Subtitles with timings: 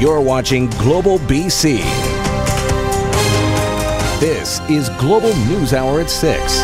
[0.00, 1.78] You're watching Global BC.
[4.18, 6.62] This is Global News Hour at 6.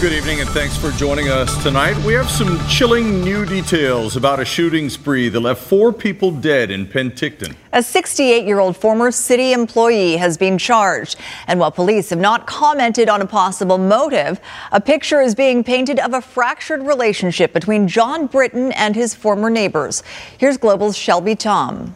[0.00, 1.96] Good evening and thanks for joining us tonight.
[2.04, 6.72] We have some chilling new details about a shooting spree that left four people dead
[6.72, 7.54] in Penticton.
[7.72, 11.16] A 68 year old former city employee has been charged.
[11.46, 14.40] And while police have not commented on a possible motive,
[14.72, 19.50] a picture is being painted of a fractured relationship between John Brittain and his former
[19.50, 20.02] neighbors.
[20.36, 21.94] Here's Global's Shelby Thom.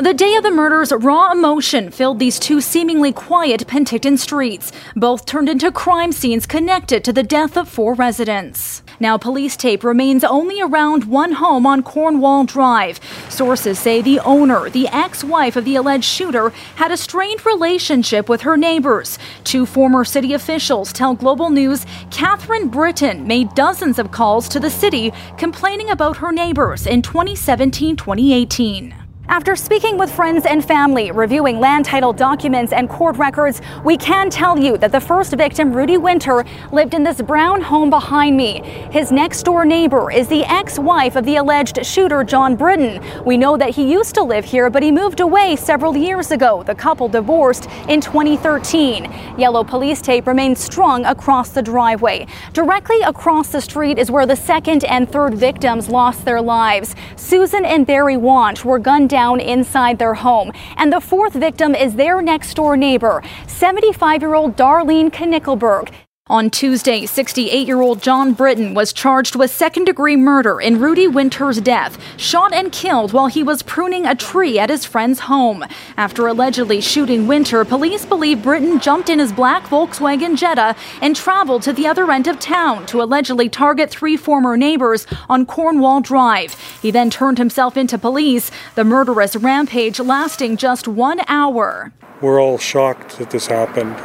[0.00, 4.72] The day of the murders, raw emotion filled these two seemingly quiet Penticton streets.
[4.96, 8.82] Both turned into crime scenes connected to the death of four residents.
[8.98, 12.98] Now, police tape remains only around one home on Cornwall Drive.
[13.28, 18.26] Sources say the owner, the ex wife of the alleged shooter, had a strained relationship
[18.26, 19.18] with her neighbors.
[19.44, 24.70] Two former city officials tell Global News Catherine Brittain made dozens of calls to the
[24.70, 28.99] city complaining about her neighbors in 2017 2018.
[29.30, 34.28] After speaking with friends and family, reviewing land title documents and court records, we can
[34.28, 38.60] tell you that the first victim, Rudy Winter, lived in this brown home behind me.
[38.90, 43.24] His next door neighbor is the ex wife of the alleged shooter, John Brittain.
[43.24, 46.64] We know that he used to live here, but he moved away several years ago.
[46.64, 49.38] The couple divorced in 2013.
[49.38, 52.26] Yellow police tape remains strung across the driveway.
[52.52, 56.96] Directly across the street is where the second and third victims lost their lives.
[57.14, 60.50] Susan and Barry Wonch were gunned down down inside their home.
[60.78, 65.92] And the fourth victim is their next door neighbor, 75 year old Darlene Knickelberg.
[66.30, 71.08] On Tuesday, 68 year old John Brittain was charged with second degree murder in Rudy
[71.08, 75.64] Winter's death, shot and killed while he was pruning a tree at his friend's home.
[75.96, 81.62] After allegedly shooting Winter, police believe Brittain jumped in his black Volkswagen Jetta and traveled
[81.62, 86.54] to the other end of town to allegedly target three former neighbors on Cornwall Drive.
[86.80, 91.92] He then turned himself into police, the murderous rampage lasting just one hour.
[92.20, 93.96] We're all shocked that this happened.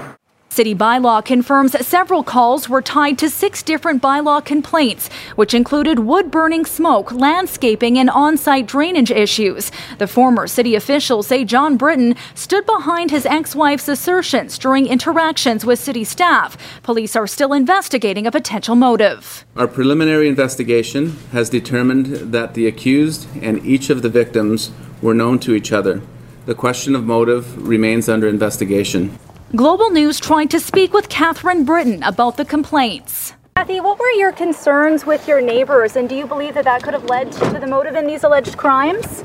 [0.55, 6.31] City bylaw confirms several calls were tied to six different bylaw complaints, which included wood
[6.31, 9.69] burning smoke, landscaping, and on site drainage issues.
[9.97, 15.65] The former city officials say John Brittain stood behind his ex wife's assertions during interactions
[15.65, 16.57] with city staff.
[16.83, 19.43] Police are still investigating a potential motive.
[19.57, 24.71] Our preliminary investigation has determined that the accused and each of the victims
[25.01, 26.01] were known to each other.
[26.45, 29.19] The question of motive remains under investigation.
[29.55, 33.33] Global News tried to speak with Catherine Brittain about the complaints.
[33.55, 36.93] Kathy, what were your concerns with your neighbors, and do you believe that that could
[36.93, 39.23] have led to the motive in these alleged crimes?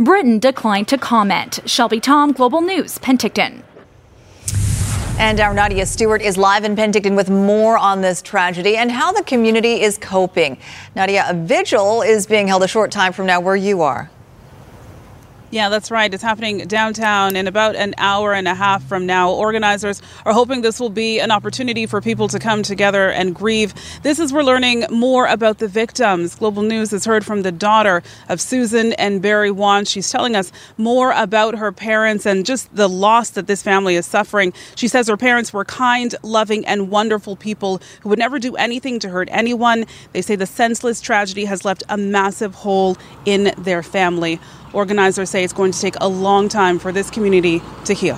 [0.00, 1.60] Brittain declined to comment.
[1.64, 3.62] Shelby Thom, Global News, Penticton.
[5.20, 9.12] And our Nadia Stewart is live in Penticton with more on this tragedy and how
[9.12, 10.58] the community is coping.
[10.96, 14.10] Nadia, a vigil is being held a short time from now where you are.
[15.50, 16.12] Yeah, that's right.
[16.12, 19.32] It's happening downtown in about an hour and a half from now.
[19.32, 23.72] Organizers are hoping this will be an opportunity for people to come together and grieve.
[24.02, 26.34] This is we're learning more about the victims.
[26.34, 29.88] Global News has heard from the daughter of Susan and Barry Wonch.
[29.88, 34.04] She's telling us more about her parents and just the loss that this family is
[34.04, 34.52] suffering.
[34.74, 38.98] She says her parents were kind, loving, and wonderful people who would never do anything
[38.98, 39.86] to hurt anyone.
[40.12, 44.38] They say the senseless tragedy has left a massive hole in their family.
[44.72, 48.16] Organizers say it's going to take a long time for this community to heal.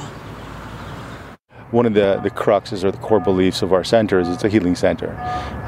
[1.70, 4.48] One of the, the cruxes or the core beliefs of our center is it's a
[4.48, 5.16] healing center.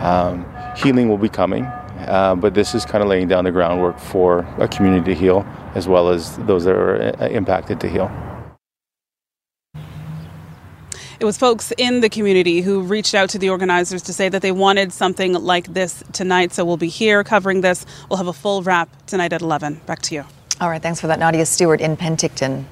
[0.01, 0.45] Um,
[0.77, 4.41] healing will be coming, uh, but this is kind of laying down the groundwork for
[4.59, 8.11] a community to heal as well as those that are uh, impacted to heal.
[11.21, 14.43] It was folks in the community who reached out to the organizers to say that
[14.43, 16.53] they wanted something like this tonight.
[16.53, 17.87] So we'll be here covering this.
[18.11, 19.83] We'll have a full wrap tonight at 11.
[19.87, 20.25] Back to you.
[20.63, 22.67] All right, thanks for that, Nadia Stewart in Penticton.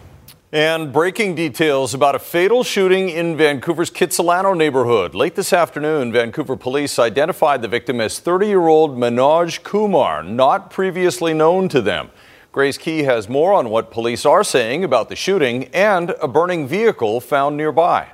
[0.53, 5.12] And breaking details about a fatal shooting in Vancouver's Kitsilano neighborhood.
[5.12, 10.71] Late this afternoon, Vancouver police identified the victim as 30 year old Manoj Kumar, not
[10.71, 12.11] previously known to them.
[12.53, 16.69] Grace Ke has more on what police are saying about the shooting and a burning
[16.69, 18.06] vehicle found nearby.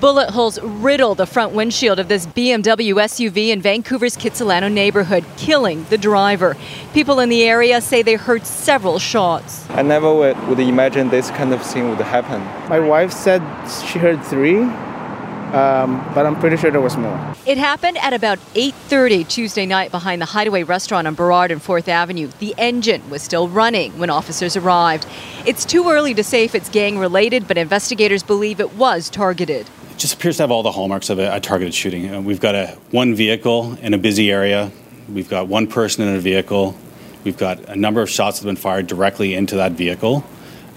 [0.00, 5.84] Bullet holes riddle the front windshield of this BMW SUV in Vancouver's Kitsilano neighborhood, killing
[5.84, 6.54] the driver.
[6.92, 9.64] People in the area say they heard several shots.
[9.70, 12.42] I never would, would imagine this kind of thing would happen.
[12.68, 13.40] My wife said
[13.86, 17.34] she heard three, um, but I'm pretty sure there was more.
[17.46, 21.88] It happened at about 8:30 Tuesday night behind the Hideaway restaurant on Burrard and 4th
[21.88, 22.28] Avenue.
[22.38, 25.06] The engine was still running when officers arrived.
[25.46, 29.66] It's too early to say if it's gang related, but investigators believe it was targeted
[29.96, 32.12] just appears to have all the hallmarks of a, a targeted shooting.
[32.12, 34.70] Uh, we've got a one vehicle in a busy area.
[35.08, 36.76] We've got one person in a vehicle.
[37.24, 40.24] We've got a number of shots that have been fired directly into that vehicle.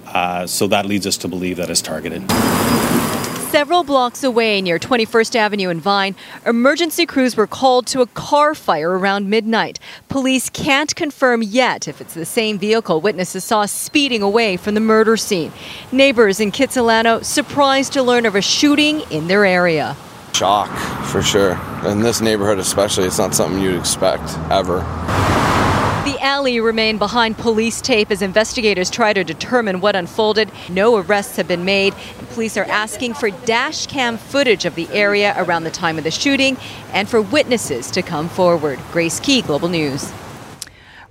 [0.05, 2.23] Uh, so that leads us to believe that it's targeted.
[3.49, 6.15] Several blocks away near 21st Avenue and Vine,
[6.45, 9.79] emergency crews were called to a car fire around midnight.
[10.07, 14.79] Police can't confirm yet if it's the same vehicle witnesses saw speeding away from the
[14.79, 15.51] murder scene.
[15.91, 19.97] Neighbors in Kitsilano surprised to learn of a shooting in their area.
[20.31, 20.69] Shock,
[21.07, 21.59] for sure.
[21.85, 24.85] In this neighborhood, especially, it's not something you'd expect ever.
[26.19, 30.51] Alley remain behind police tape as investigators try to determine what unfolded.
[30.69, 31.93] No arrests have been made,
[32.31, 36.11] police are asking for dash cam footage of the area around the time of the
[36.11, 36.57] shooting
[36.93, 38.79] and for witnesses to come forward.
[38.91, 40.11] Grace Ke, Global News.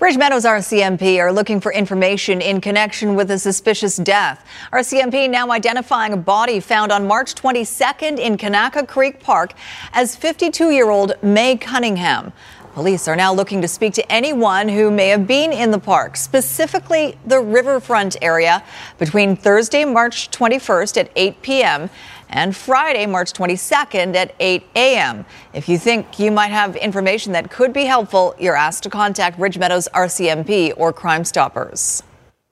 [0.00, 4.46] Ridge Meadows RCMP are looking for information in connection with a suspicious death.
[4.72, 9.54] RCMP now identifying a body found on March 22nd in Kanaka Creek Park
[9.92, 12.32] as 52 year old May Cunningham.
[12.74, 16.16] Police are now looking to speak to anyone who may have been in the park,
[16.16, 18.62] specifically the riverfront area,
[18.98, 21.90] between Thursday, March 21st at 8 p.m.
[22.28, 25.26] and Friday, March 22nd at 8 a.m.
[25.52, 29.38] If you think you might have information that could be helpful, you're asked to contact
[29.38, 32.02] Ridge Meadows RCMP or Crime Stoppers.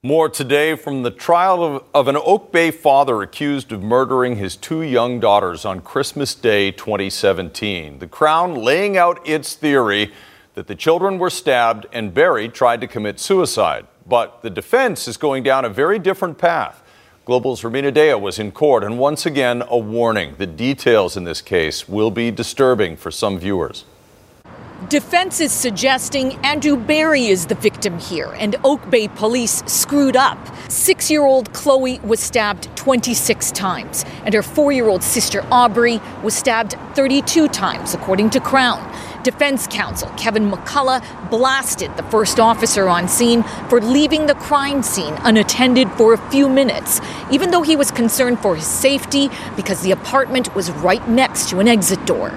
[0.06, 4.54] More today from the trial of, of, an Oak Bay father accused of murdering his
[4.54, 7.98] two young daughters on Christmas Day 2017.
[7.98, 10.12] The Crown laying out its theory
[10.54, 13.84] that the children were stabbed and Berry tried to commit suicide.
[14.06, 16.84] But the defense is going down a very different path.
[17.24, 20.36] Global's Rumina Daya was in court, and once again, a warning.
[20.38, 23.84] The details in this case will be disturbing for some viewers.
[24.88, 30.38] Defense is suggesting Andrew Berry is the victim here, and Oak Bay police screwed up.
[30.70, 36.00] Six year old Chloe was stabbed 26 times, and her four year old sister Aubrey
[36.22, 38.80] was stabbed 32 times, according to Crown.
[39.24, 45.14] Defense counsel Kevin McCullough blasted the first officer on scene for leaving the crime scene
[45.22, 47.00] unattended for a few minutes,
[47.32, 51.58] even though he was concerned for his safety because the apartment was right next to
[51.58, 52.32] an exit door.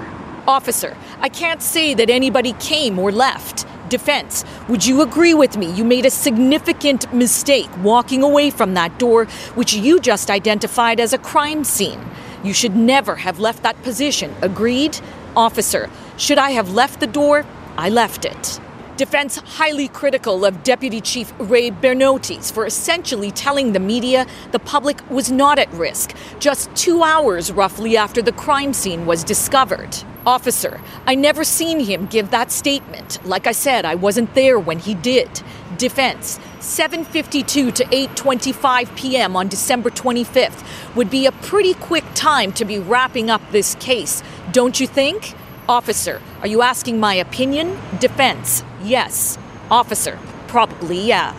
[0.50, 3.66] Officer, I can't say that anybody came or left.
[3.88, 8.98] Defense, would you agree with me you made a significant mistake walking away from that
[8.98, 12.00] door, which you just identified as a crime scene?
[12.42, 14.34] You should never have left that position.
[14.42, 14.98] Agreed?
[15.36, 17.46] Officer, should I have left the door?
[17.78, 18.60] I left it.
[18.96, 25.08] Defense highly critical of Deputy Chief Ray Bernoties for essentially telling the media the public
[25.08, 29.96] was not at risk, just two hours roughly after the crime scene was discovered.
[30.26, 33.24] Officer, I never seen him give that statement.
[33.24, 35.42] Like I said, I wasn't there when he did.
[35.78, 39.36] Defense, 7:52 to 8:25 p.m.
[39.36, 40.62] on December 25th
[40.94, 44.22] would be a pretty quick time to be wrapping up this case,
[44.52, 45.34] don't you think?
[45.68, 47.78] Officer, are you asking my opinion?
[47.98, 49.38] Defense, yes.
[49.70, 50.18] Officer,
[50.48, 51.34] probably yeah.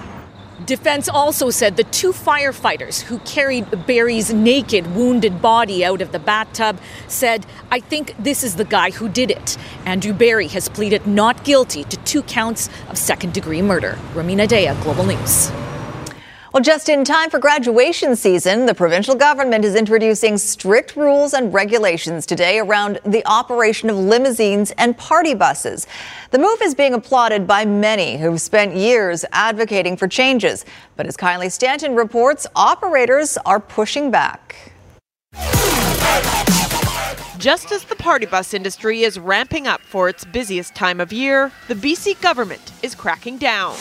[0.66, 6.19] Defense also said the two firefighters who carried Berry's naked, wounded body out of the
[6.19, 9.58] bathtub said, I think this is the guy who did it.
[9.86, 13.98] Andrew Berry has pleaded not guilty to two counts of second degree murder.
[14.13, 15.52] Rumina Daya, Global News.
[16.53, 21.53] Well, just in time for graduation season, the provincial government is introducing strict rules and
[21.53, 25.88] regulations today around the operation of limousines and party buses.
[26.31, 30.66] The move is being applauded by many who've spent years advocating for changes.
[30.97, 34.73] But as Kylie Stanton reports, operators are pushing back.
[37.37, 41.49] Just as the party bus industry is ramping up for its busiest time of year,
[41.69, 43.78] the BC government is cracking down.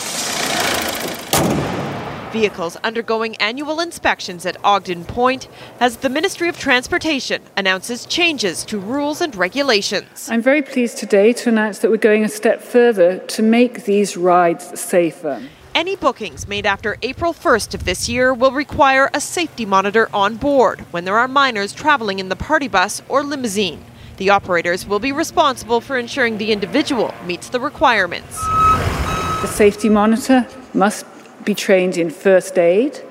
[2.32, 5.48] Vehicles undergoing annual inspections at Ogden Point
[5.80, 10.28] as the Ministry of Transportation announces changes to rules and regulations.
[10.30, 14.16] I'm very pleased today to announce that we're going a step further to make these
[14.16, 15.42] rides safer.
[15.74, 20.36] Any bookings made after April 1st of this year will require a safety monitor on
[20.36, 23.84] board when there are minors traveling in the party bus or limousine.
[24.18, 28.38] The operators will be responsible for ensuring the individual meets the requirements.
[28.38, 31.06] The safety monitor must
[31.44, 33.02] be trained in first aid,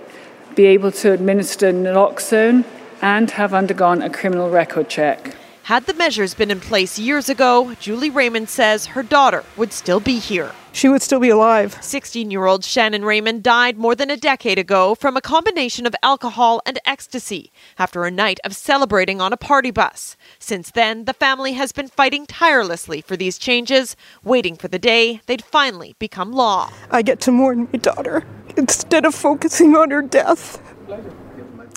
[0.55, 2.65] be able to administer naloxone,
[3.01, 5.36] and have undergone a criminal record check.
[5.63, 10.00] Had the measures been in place years ago, Julie Raymond says her daughter would still
[10.00, 10.51] be here.
[10.71, 11.77] She would still be alive.
[11.81, 15.95] 16 year old Shannon Raymond died more than a decade ago from a combination of
[16.03, 20.15] alcohol and ecstasy after a night of celebrating on a party bus.
[20.38, 25.21] Since then, the family has been fighting tirelessly for these changes, waiting for the day
[25.25, 26.71] they'd finally become law.
[26.91, 30.61] I get to mourn my daughter instead of focusing on her death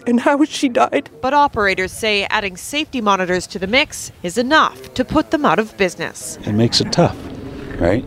[0.06, 1.11] and how she died.
[1.20, 5.58] But operators say adding safety monitors to the mix is enough to put them out
[5.58, 6.38] of business.
[6.42, 7.16] It makes it tough,
[7.78, 8.04] right?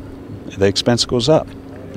[0.57, 1.47] The expense goes up.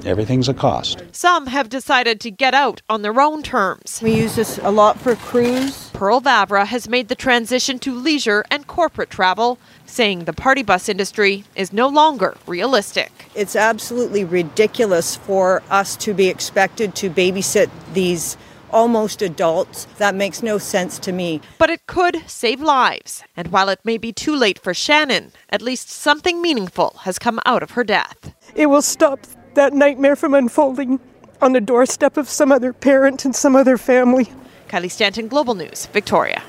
[0.05, 1.03] Everything's a cost.
[1.13, 4.01] Some have decided to get out on their own terms.
[4.03, 5.91] We use this a lot for cruise.
[5.93, 10.89] Pearl Vavra has made the transition to leisure and corporate travel, saying the party bus
[10.89, 13.11] industry is no longer realistic.
[13.35, 18.37] It's absolutely ridiculous for us to be expected to babysit these
[18.71, 19.87] almost adults.
[19.99, 21.41] That makes no sense to me.
[21.59, 23.23] But it could save lives.
[23.37, 27.41] And while it may be too late for Shannon, at least something meaningful has come
[27.47, 28.35] out of her death.
[28.55, 29.21] It will stop
[29.55, 31.01] that nightmare from unfolding
[31.41, 34.33] on the doorstep of some other parent and some other family.
[34.69, 36.43] Kylie Stanton, Global News, Victoria.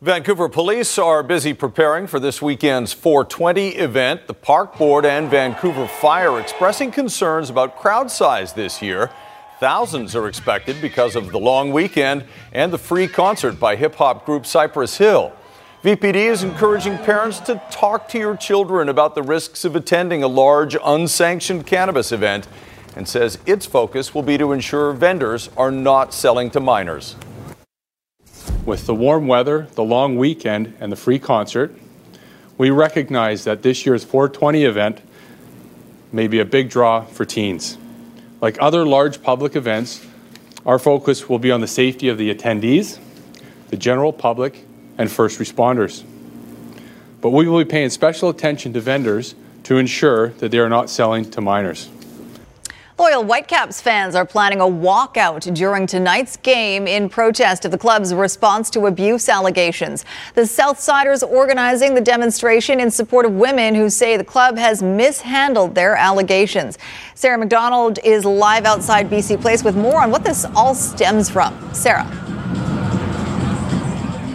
[0.00, 4.26] Vancouver police are busy preparing for this weekend's 420 event.
[4.28, 9.10] The Park Board and Vancouver Fire expressing concerns about crowd size this year.
[9.60, 14.24] Thousands are expected because of the long weekend and the free concert by hip hop
[14.24, 15.34] group Cypress Hill.
[15.84, 20.28] VPD is encouraging parents to talk to your children about the risks of attending a
[20.28, 22.48] large unsanctioned cannabis event
[22.96, 27.16] and says its focus will be to ensure vendors are not selling to minors.
[28.64, 31.78] With the warm weather, the long weekend, and the free concert,
[32.56, 35.02] we recognize that this year's 420 event
[36.12, 37.76] may be a big draw for teens.
[38.40, 40.04] Like other large public events,
[40.64, 42.98] our focus will be on the safety of the attendees,
[43.68, 44.64] the general public,
[44.96, 46.04] and first responders.
[47.20, 50.88] But we will be paying special attention to vendors to ensure that they are not
[50.88, 51.88] selling to minors.
[53.00, 58.12] Loyal Whitecaps fans are planning a walkout during tonight's game in protest of the club's
[58.12, 60.04] response to abuse allegations.
[60.34, 65.74] The Southsiders organizing the demonstration in support of women who say the club has mishandled
[65.74, 66.76] their allegations.
[67.14, 71.56] Sarah McDonald is live outside BC Place with more on what this all stems from.
[71.72, 72.29] Sarah.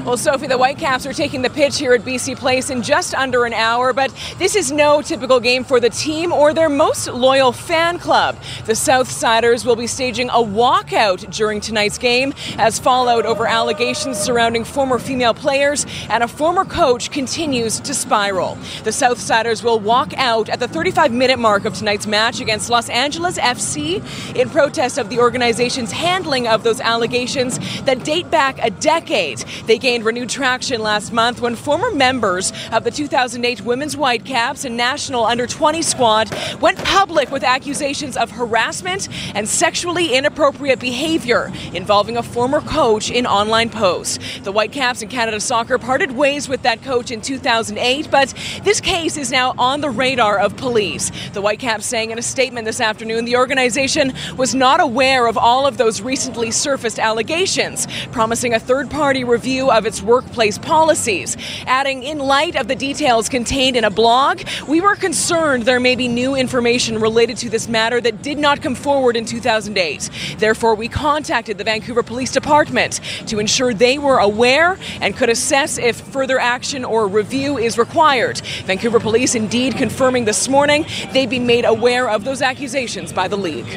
[0.05, 3.43] Well, Sophie, the Whitecaps are taking the pitch here at BC Place in just under
[3.45, 7.51] an hour, but this is no typical game for the team or their most loyal
[7.51, 8.37] fan club.
[8.67, 14.63] The Southsiders will be staging a walkout during tonight's game as fallout over allegations surrounding
[14.63, 18.59] former female players and a former coach continues to spiral.
[18.83, 22.89] The Southsiders will walk out at the 35 minute mark of tonight's match against Los
[22.89, 28.69] Angeles FC in protest of the organization's handling of those allegations that date back a
[28.69, 29.39] decade.
[29.65, 34.75] They gained renewed traction last month when former members of the 2008 Women's Whitecaps and
[34.75, 42.17] National Under 20 squad went public with accusations of harassment and sexually inappropriate behavior involving
[42.17, 44.19] a former coach in online posts.
[44.39, 48.33] The Whitecaps and Canada Soccer parted ways with that coach in 2008, but
[48.63, 51.11] this case is now on the radar of police.
[51.33, 55.65] The Whitecaps saying in a statement this afternoon the organization was not aware of all
[55.65, 61.37] of those recently surfaced allegations, promising a third party review of its workplace policies.
[61.65, 65.95] Adding, in light of the details contained in a blog, we were concerned there may
[65.95, 70.09] be new information related to this matter that did not come forward in 2008.
[70.37, 75.77] Therefore, we contacted the Vancouver Police Department to ensure they were aware and could assess
[75.77, 78.39] if further action or review is required.
[78.65, 83.37] Vancouver Police indeed confirming this morning they've been made aware of those accusations by the
[83.37, 83.67] league.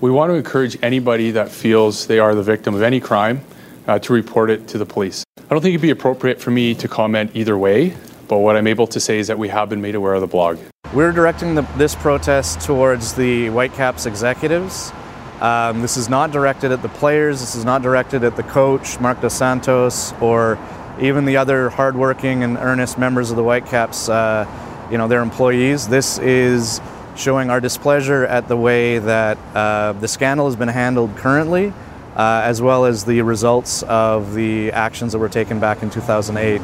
[0.00, 3.40] We want to encourage anybody that feels they are the victim of any crime
[3.88, 5.24] uh, to report it to the police.
[5.38, 7.96] I don't think it'd be appropriate for me to comment either way,
[8.28, 10.26] but what I'm able to say is that we have been made aware of the
[10.26, 10.58] blog.
[10.94, 14.92] We're directing the, this protest towards the Whitecaps executives.
[15.40, 17.40] Um, this is not directed at the players.
[17.40, 20.58] This is not directed at the coach, Marc Dos Santos, or
[21.00, 24.08] even the other hardworking and earnest members of the Whitecaps.
[24.08, 24.46] Uh,
[24.90, 25.88] you know, their employees.
[25.88, 26.80] This is
[27.16, 31.72] showing our displeasure at the way that uh, the scandal has been handled currently,
[32.18, 36.60] uh, as well as the results of the actions that were taken back in 2008.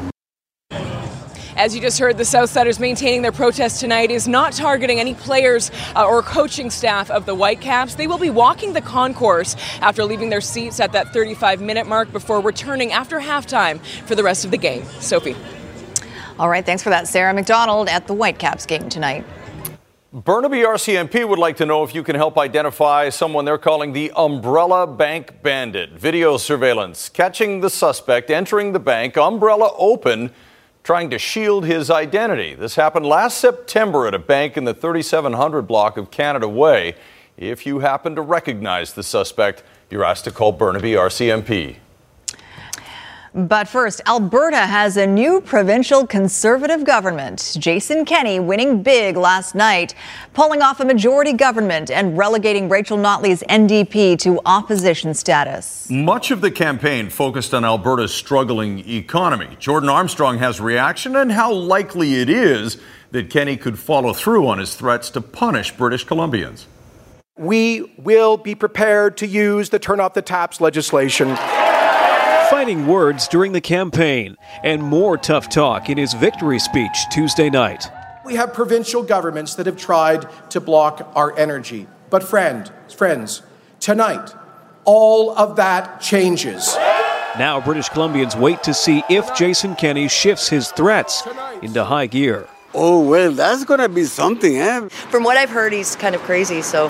[1.57, 5.71] As you just heard, the Southsiders maintaining their protest tonight is not targeting any players
[5.95, 7.95] uh, or coaching staff of the Whitecaps.
[7.95, 12.11] They will be walking the concourse after leaving their seats at that 35 minute mark
[12.11, 14.83] before returning after halftime for the rest of the game.
[14.99, 15.35] Sophie.
[16.37, 19.25] All right, thanks for that, Sarah McDonald at the Whitecaps game tonight.
[20.15, 24.13] Burnaby RCMP would like to know if you can help identify someone they're calling the
[24.15, 25.91] Umbrella Bank Bandit.
[25.91, 30.31] Video surveillance catching the suspect entering the bank, umbrella open,
[30.85, 32.53] trying to shield his identity.
[32.53, 36.95] This happened last September at a bank in the 3700 block of Canada Way.
[37.35, 41.75] If you happen to recognize the suspect, you're asked to call Burnaby RCMP.
[43.35, 47.57] But first, Alberta has a new provincial conservative government.
[47.59, 49.93] Jason Kenney winning big last night,
[50.33, 55.89] pulling off a majority government and relegating Rachel Notley's NDP to opposition status.
[55.89, 59.57] Much of the campaign focused on Alberta's struggling economy.
[59.59, 62.77] Jordan Armstrong has reaction and how likely it is
[63.11, 66.67] that Kenney could follow through on his threats to punish British Columbians.
[67.37, 71.35] We will be prepared to use the turn off the taps legislation.
[72.55, 77.91] Fighting words during the campaign and more tough talk in his victory speech Tuesday night.
[78.23, 81.85] We have provincial governments that have tried to block our energy.
[82.09, 83.41] But friend, friends,
[83.81, 84.33] tonight
[84.85, 86.73] all of that changes.
[87.37, 91.27] Now British Columbians wait to see if Jason Kenney shifts his threats
[91.61, 92.47] into high gear.
[92.73, 94.87] Oh, well, that's going to be something, eh?
[94.87, 96.87] From what I've heard, he's kind of crazy, so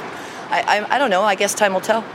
[0.51, 1.24] I, I, I don't know.
[1.24, 2.05] I guess time will tell.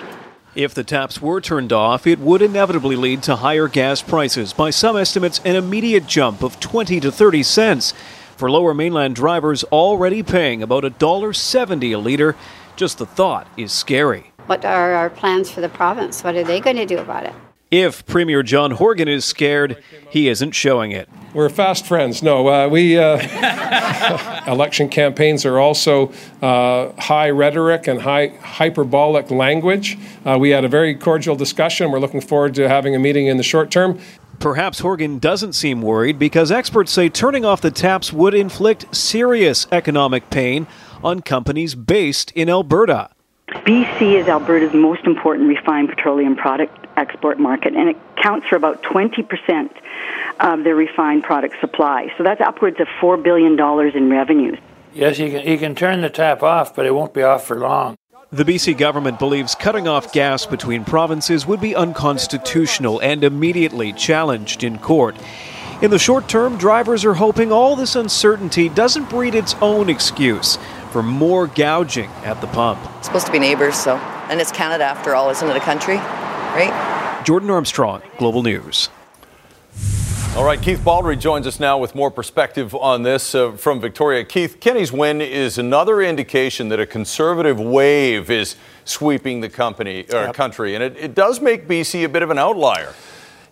[0.61, 4.53] If the taps were turned off, it would inevitably lead to higher gas prices.
[4.53, 7.95] By some estimates, an immediate jump of 20 to 30 cents.
[8.37, 12.37] For lower mainland drivers already paying about $1.70 a litre,
[12.77, 14.33] just the thought is scary.
[14.45, 16.23] What are our plans for the province?
[16.23, 17.33] What are they going to do about it?
[17.71, 21.09] If Premier John Horgan is scared, he isn't showing it.
[21.33, 22.21] We're fast friends.
[22.21, 26.13] No, uh, we uh, election campaigns are also
[26.43, 29.97] uh, high rhetoric and high hyperbolic language.
[30.25, 31.93] Uh, we had a very cordial discussion.
[31.93, 34.01] We're looking forward to having a meeting in the short term.
[34.41, 39.69] Perhaps Horgan doesn't seem worried because experts say turning off the taps would inflict serious
[39.71, 40.67] economic pain
[41.05, 43.11] on companies based in Alberta.
[43.51, 48.83] BC is Alberta's most important refined petroleum product export market, and it counts for about
[48.83, 49.71] 20%
[50.41, 52.13] of their refined product supply.
[52.17, 53.59] So that's upwards of $4 billion
[53.97, 54.59] in revenues.
[54.93, 57.59] Yes, he can, he can turn the tap off, but it won't be off for
[57.59, 57.97] long.
[58.33, 64.63] The BC government believes cutting off gas between provinces would be unconstitutional and immediately challenged
[64.63, 65.17] in court.
[65.83, 70.59] In the short term, drivers are hoping all this uncertainty doesn't breed its own excuse
[70.91, 72.81] for more gouging at the pump.
[72.99, 73.97] It's supposed to be neighbors, so.
[74.29, 75.97] And it's Canada after all, isn't it a country?
[75.97, 77.23] Right?
[77.25, 78.89] Jordan Armstrong, Global News.
[80.37, 84.25] All right, Keith Baldrey joins us now with more perspective on this uh, from Victoria.
[84.25, 88.55] Keith, Kenney's win is another indication that a conservative wave is
[88.85, 90.35] sweeping the company or yep.
[90.35, 92.95] country, and it, it does make BC a bit of an outlier.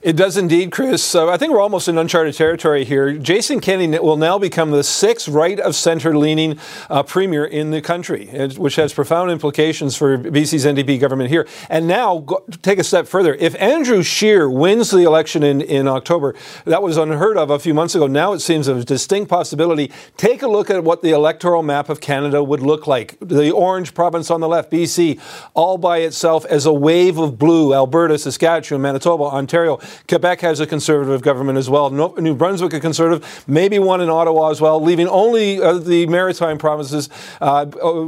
[0.01, 1.03] It does indeed, Chris.
[1.03, 3.15] So I think we're almost in uncharted territory here.
[3.15, 6.57] Jason Kenney will now become the sixth right of center leaning
[6.89, 11.49] uh, premier in the country, which has profound implications for BC's NDP government here.
[11.69, 13.35] And now, go, take a step further.
[13.35, 17.75] If Andrew Scheer wins the election in, in October, that was unheard of a few
[17.75, 18.07] months ago.
[18.07, 19.91] Now it seems a distinct possibility.
[20.17, 23.19] Take a look at what the electoral map of Canada would look like.
[23.21, 25.21] The orange province on the left, BC,
[25.55, 29.81] all by itself as a wave of blue, Alberta, Saskatchewan, Manitoba, Ontario.
[30.09, 31.91] Quebec has a conservative government as well.
[31.91, 36.59] New Brunswick a conservative, maybe one in Ottawa as well, leaving only uh, the maritime
[36.59, 37.09] provinces
[37.41, 37.67] uh,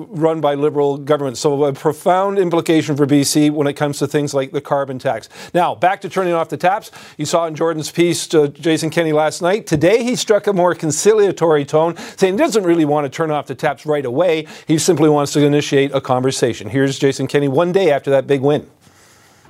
[0.09, 1.41] run by liberal governments.
[1.41, 5.29] So a profound implication for BC when it comes to things like the carbon tax.
[5.55, 6.91] Now back to turning off the taps.
[7.17, 9.67] You saw in Jordan's piece to Jason Kenney last night.
[9.67, 13.47] Today he struck a more conciliatory tone, saying he doesn't really want to turn off
[13.47, 14.47] the taps right away.
[14.67, 16.69] He simply wants to initiate a conversation.
[16.69, 18.69] Here's Jason Kenney one day after that big win.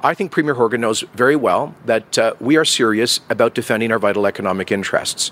[0.02, 3.98] I think Premier Horgan knows very well that uh, we are serious about defending our
[3.98, 5.30] vital economic interests.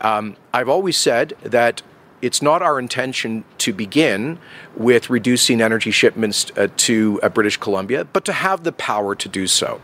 [0.00, 1.82] Um, I've always said that
[2.20, 4.38] it's not our intention to begin
[4.76, 9.28] with reducing energy shipments uh, to uh, British Columbia, but to have the power to
[9.28, 9.80] do so.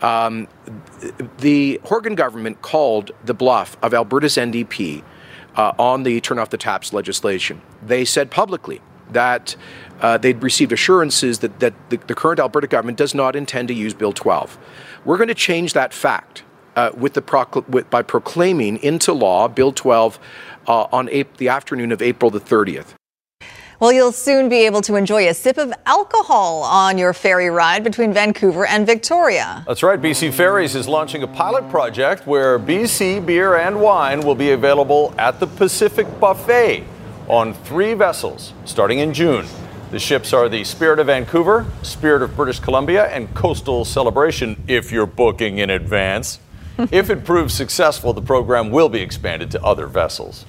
[0.00, 0.48] Um,
[1.38, 5.02] the Horgan government called the bluff of Alberta's NDP
[5.56, 7.60] uh, on the turn off the taps legislation.
[7.84, 8.80] They said publicly
[9.12, 9.56] that
[10.00, 13.74] uh, they'd received assurances that, that the, the, current Alberta government does not intend to
[13.74, 14.58] use Bill 12.
[15.04, 16.42] We're going to change that fact
[16.76, 20.18] uh, with the procl- with, by proclaiming into law Bill 12
[20.66, 22.94] uh, on April, the afternoon of April the 30th.
[23.80, 27.82] Well, you'll soon be able to enjoy a sip of alcohol on your ferry ride
[27.82, 29.64] between Vancouver and Victoria.
[29.66, 30.00] That's right.
[30.00, 35.12] BC Ferries is launching a pilot project where BC beer and wine will be available
[35.18, 36.84] at the Pacific Buffet
[37.28, 39.46] on three vessels starting in June.
[39.90, 44.90] The ships are the Spirit of Vancouver, Spirit of British Columbia, and Coastal Celebration if
[44.90, 46.40] you're booking in advance.
[46.90, 50.44] if it proves successful, the program will be expanded to other vessels.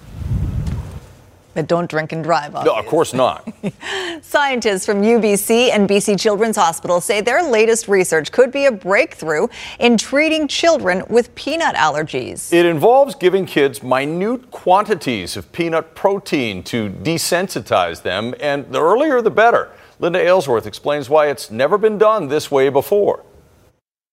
[1.56, 2.54] But don't drink and drive.
[2.54, 2.74] Obviously.
[2.74, 3.52] No, of course not.
[4.22, 9.48] Scientists from UBC and BC Children's Hospital say their latest research could be a breakthrough
[9.80, 12.54] in treating children with peanut allergies.
[12.54, 19.22] It involves giving kids minute quantities of peanut protein to desensitize them, and the earlier
[19.22, 19.72] the better.
[20.00, 23.24] Linda Aylesworth explains why it's never been done this way before.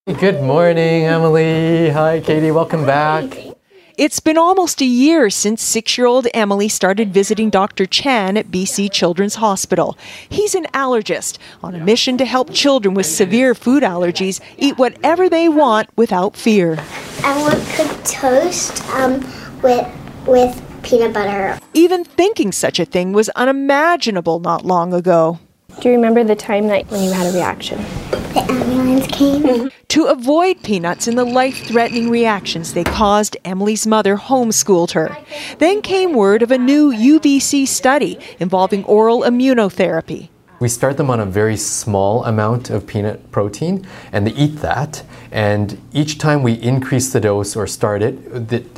[0.07, 1.91] Good morning, Emily.
[1.91, 2.51] Hi, Katie.
[2.51, 3.52] Welcome back.
[3.99, 7.85] It's been almost a year since six year old Emily started visiting Dr.
[7.85, 9.99] Chan at BC Children's Hospital.
[10.31, 15.29] He's an allergist on a mission to help children with severe food allergies eat whatever
[15.29, 16.79] they want without fear.
[17.23, 19.21] I want cooked toast um,
[19.63, 19.87] with,
[20.27, 21.59] with peanut butter.
[21.75, 25.39] Even thinking such a thing was unimaginable not long ago.
[25.81, 27.79] Do you remember the time that when you had a reaction?
[28.11, 29.43] The ambulance came.
[29.43, 29.69] Mm-hmm.
[29.89, 35.17] To avoid peanuts and the life threatening reactions they caused, Emily's mother homeschooled her.
[35.59, 40.29] Then came word of a new UBC study involving oral immunotherapy.
[40.61, 45.03] We start them on a very small amount of peanut protein and they eat that.
[45.33, 48.17] And each time we increase the dose or start it,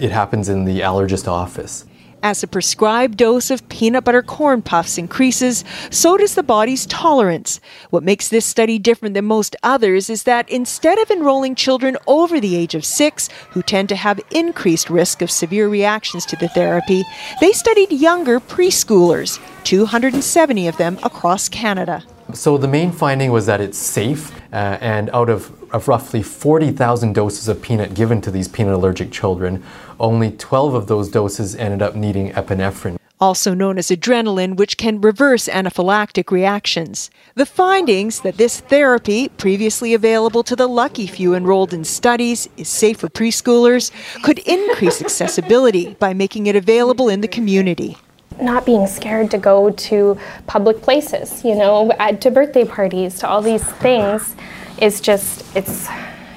[0.01, 1.85] it happens in the allergist office.
[2.25, 7.61] As the prescribed dose of peanut butter corn puffs increases, so does the body's tolerance.
[7.91, 12.41] What makes this study different than most others is that instead of enrolling children over
[12.41, 16.49] the age of six, who tend to have increased risk of severe reactions to the
[16.49, 17.05] therapy,
[17.43, 22.03] they studied younger preschoolers, 270 of them across Canada.
[22.33, 27.13] So the main finding was that it's safe, uh, and out of, of roughly 40,000
[27.13, 29.63] doses of peanut given to these peanut allergic children,
[30.01, 32.97] only 12 of those doses ended up needing epinephrine.
[33.21, 37.11] Also known as adrenaline, which can reverse anaphylactic reactions.
[37.37, 42.69] The findings that this therapy, previously available to the lucky few enrolled in studies, is
[42.69, 47.97] safe for preschoolers, could increase accessibility by making it available in the community
[48.41, 53.43] not being scared to go to public places, you know, to birthday parties, to all
[53.43, 54.35] these things
[54.79, 55.89] is just it's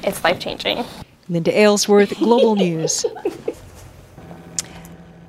[0.04, 0.84] it's life changing.
[1.30, 3.06] Linda Aylesworth, Global News.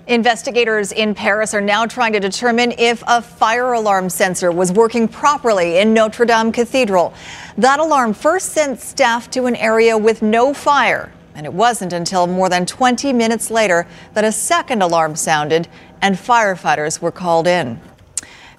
[0.07, 5.07] Investigators in Paris are now trying to determine if a fire alarm sensor was working
[5.07, 7.12] properly in Notre Dame Cathedral.
[7.59, 12.27] That alarm first sent staff to an area with no fire, and it wasn't until
[12.27, 15.68] more than 20 minutes later that a second alarm sounded
[16.03, 17.81] and firefighters were called in.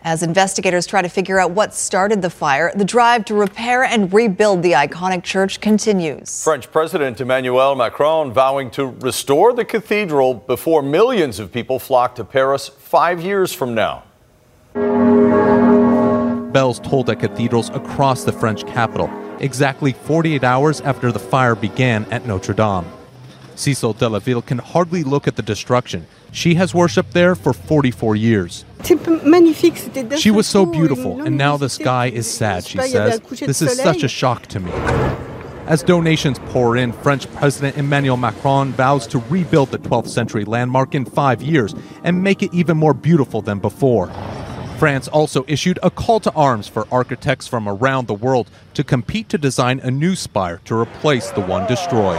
[0.01, 4.13] As investigators try to figure out what started the fire, the drive to repair and
[4.13, 6.41] rebuild the iconic church continues.
[6.41, 12.23] French President Emmanuel Macron vowing to restore the cathedral before millions of people flock to
[12.23, 14.03] Paris five years from now.
[16.53, 19.07] Bells tolled at cathedrals across the French capital,
[19.39, 22.85] exactly 48 hours after the fire began at Notre Dame.
[23.55, 26.07] Cecile Delaville can hardly look at the destruction.
[26.31, 28.63] She has worshipped there for 44 years.
[30.17, 33.19] She was so beautiful, and now the sky is sad, she says.
[33.19, 34.71] This is such a shock to me.
[35.65, 40.95] As donations pour in, French President Emmanuel Macron vows to rebuild the 12th century landmark
[40.95, 44.09] in five years and make it even more beautiful than before.
[44.79, 49.27] France also issued a call to arms for architects from around the world to compete
[49.27, 52.17] to design a new spire to replace the one destroyed.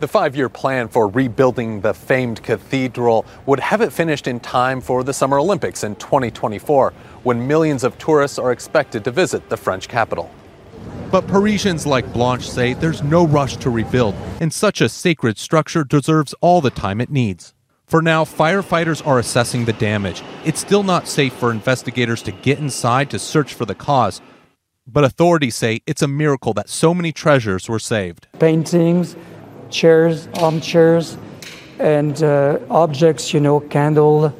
[0.00, 4.80] The five year plan for rebuilding the famed cathedral would have it finished in time
[4.80, 9.56] for the Summer Olympics in 2024, when millions of tourists are expected to visit the
[9.56, 10.28] French capital.
[11.12, 15.84] But Parisians like Blanche say there's no rush to rebuild, and such a sacred structure
[15.84, 17.54] deserves all the time it needs.
[17.88, 20.22] For now, firefighters are assessing the damage.
[20.44, 24.20] It's still not safe for investigators to get inside to search for the cause,
[24.86, 28.28] but authorities say it's a miracle that so many treasures were saved.
[28.38, 29.16] Paintings,
[29.70, 31.16] chairs, armchairs,
[31.78, 34.34] and uh, objects, you know, candle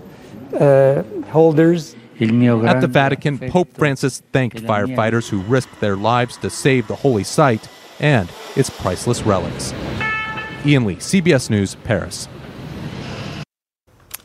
[0.61, 1.97] uh, holders.
[2.21, 7.25] At the Vatican, Pope Francis thanked firefighters who risked their lives to save the holy
[7.25, 7.67] site
[7.99, 9.73] and its priceless relics.
[10.67, 12.29] Ian Lee, CBS News, Paris.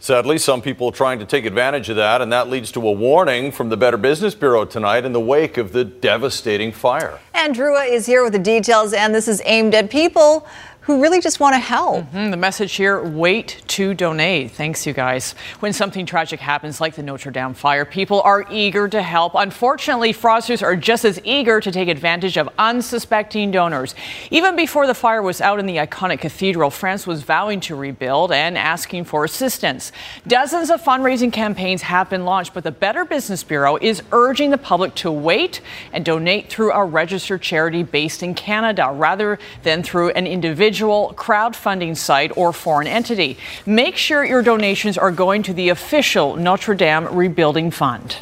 [0.04, 3.54] Sadly, some people trying to take advantage of that, and that leads to a warning
[3.54, 7.22] from the Better Business Bureau tonight in the wake of the devastating fire.
[7.34, 10.46] Anne Drewa is here with the details, and this is aimed at people
[10.84, 12.04] who really just want to help.
[12.08, 12.32] Mm-hmm.
[12.32, 14.52] The message here wait to donate.
[14.52, 15.34] Thanks, you guys.
[15.62, 19.34] When something tragic happens, like the Notre Dame fire, people are eager to help.
[19.36, 23.96] Unfortunately, fraudsters are just as eager to take advantage of unsuspecting donors.
[24.30, 28.34] Even before the fire was out in the iconic cathedral, France was vowing to rebuild
[28.34, 29.94] and asking for assistance.
[30.28, 34.58] Dozens of fundraising campaigns have been launched, but the Better Business Bureau is urging the
[34.58, 35.62] public to wait
[35.94, 41.14] and donate through a registered charity based in Canada rather than through an individual individual
[41.16, 43.38] crowdfunding site or foreign entity.
[43.68, 48.18] Make sure your donations are going to the official Notre Dame Rebuilding Fund.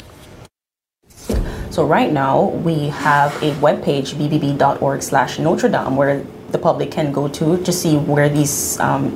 [1.70, 7.10] So right now we have a webpage, bbb.org slash Notre Dame, where the public can
[7.10, 9.12] go to to see where these um,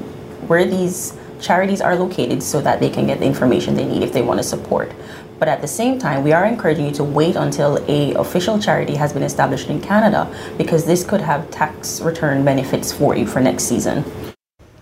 [0.48, 4.14] where these charities are located so that they can get the information they need if
[4.14, 4.90] they want to support.
[5.38, 8.94] But at the same time, we are encouraging you to wait until a official charity
[8.94, 13.40] has been established in Canada because this could have tax return benefits for you for
[13.40, 14.04] next season.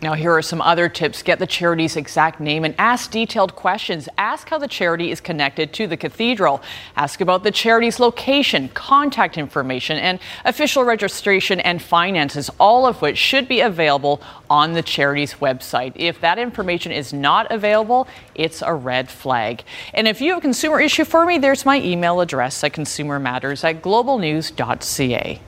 [0.05, 1.23] Now, here are some other tips.
[1.23, 4.07] Get the charity's exact name and ask detailed questions.
[4.19, 6.61] Ask how the charity is connected to the cathedral.
[6.95, 13.17] Ask about the charity's location, contact information, and official registration and finances, all of which
[13.17, 15.93] should be available on the charity's website.
[15.95, 19.63] If that information is not available, it's a red flag.
[19.95, 23.65] And if you have a consumer issue for me, there's my email address at consumermatters
[23.65, 25.41] at globalnews.ca.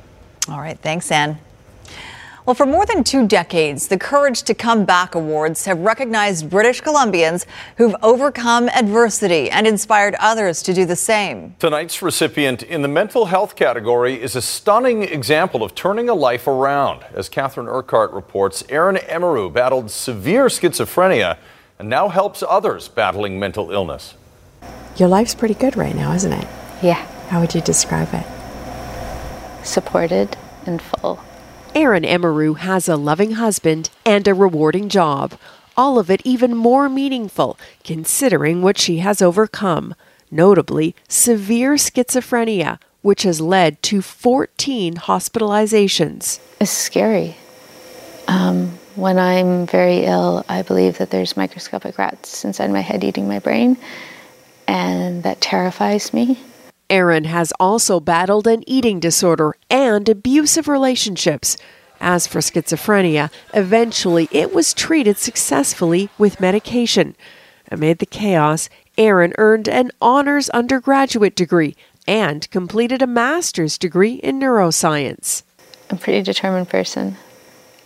[0.48, 1.40] All right, thanks, Anne.
[2.46, 6.80] Well, for more than two decades, the Courage to Come Back Awards have recognized British
[6.80, 7.44] Columbians
[7.76, 11.56] who've overcome adversity and inspired others to do the same.
[11.58, 16.46] Tonight's recipient in the mental health category is a stunning example of turning a life
[16.46, 17.02] around.
[17.12, 21.38] As Catherine Urquhart reports, Erin Emeru battled severe schizophrenia
[21.80, 24.14] and now helps others battling mental illness.
[24.96, 26.46] Your life's pretty good right now, isn't it?
[26.80, 27.04] Yeah.
[27.26, 28.24] How would you describe it?
[29.66, 31.25] Supported and full.
[31.76, 35.34] Erin Emeru has a loving husband and a rewarding job.
[35.76, 39.94] All of it even more meaningful considering what she has overcome,
[40.30, 46.40] notably severe schizophrenia, which has led to 14 hospitalizations.
[46.60, 47.36] It's scary.
[48.26, 53.28] Um, when I'm very ill, I believe that there's microscopic rats inside my head eating
[53.28, 53.76] my brain,
[54.66, 56.38] and that terrifies me.
[56.88, 61.56] Erin has also battled an eating disorder and abusive relationships.
[62.00, 67.16] As for schizophrenia, eventually it was treated successfully with medication.
[67.70, 68.68] Amid the chaos,
[68.98, 71.74] Erin earned an honors undergraduate degree
[72.06, 75.42] and completed a master's degree in neuroscience.
[75.90, 77.16] I'm a pretty determined person.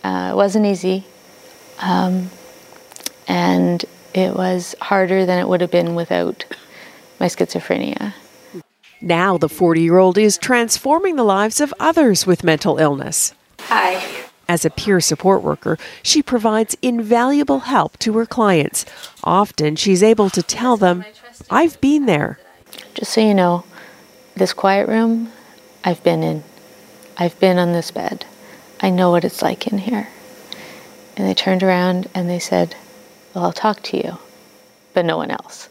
[0.03, 1.05] Uh, it wasn't easy,
[1.79, 2.29] um,
[3.27, 3.83] and
[4.13, 6.45] it was harder than it would have been without
[7.19, 8.13] my schizophrenia.
[9.01, 13.33] Now, the 40 year old is transforming the lives of others with mental illness.
[13.61, 14.03] Hi.
[14.47, 18.85] As a peer support worker, she provides invaluable help to her clients.
[19.23, 21.03] Often, she's able to tell them,
[21.49, 22.37] I've been there.
[22.93, 23.63] Just so you know,
[24.35, 25.31] this quiet room,
[25.83, 26.43] I've been in.
[27.17, 28.25] I've been on this bed.
[28.81, 30.09] I know what it's like in here.
[31.17, 32.75] And they turned around and they said,
[33.33, 34.19] Well, I'll talk to you,
[34.93, 35.69] but no one else.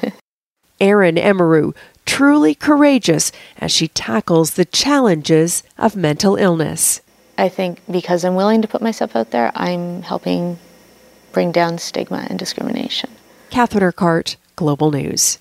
[0.80, 1.74] Erin Emeru,
[2.06, 7.00] truly courageous as she tackles the challenges of mental illness.
[7.38, 10.58] I think because I'm willing to put myself out there, I'm helping
[11.32, 13.10] bring down stigma and discrimination.
[13.50, 15.38] Catherine Urquhart, Global News.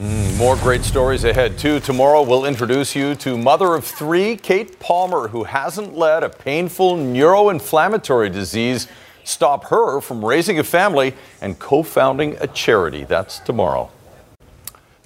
[0.00, 1.80] Mm, more great stories ahead, too.
[1.80, 6.96] Tomorrow, we'll introduce you to mother of three, Kate Palmer, who hasn't let a painful
[6.96, 8.88] neuroinflammatory disease
[9.24, 13.04] stop her from raising a family and co founding a charity.
[13.04, 13.90] That's tomorrow.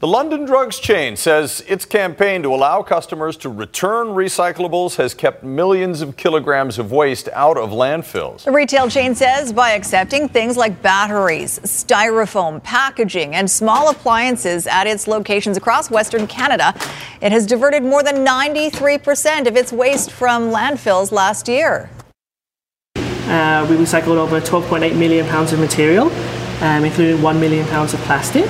[0.01, 5.45] The London drugs chain says its campaign to allow customers to return recyclables has kept
[5.45, 8.45] millions of kilograms of waste out of landfills.
[8.45, 14.87] The retail chain says by accepting things like batteries, styrofoam, packaging, and small appliances at
[14.87, 16.75] its locations across Western Canada,
[17.21, 21.91] it has diverted more than 93% of its waste from landfills last year.
[22.97, 26.11] Uh, we recycled over 12.8 million pounds of material,
[26.63, 28.49] um, including 1 million pounds of plastic.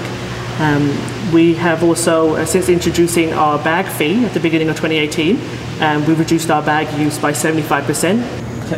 [0.59, 0.91] Um,
[1.33, 5.39] we have also, uh, since introducing our bag fee at the beginning of 2018,
[5.81, 8.23] um, we reduced our bag use by 75%.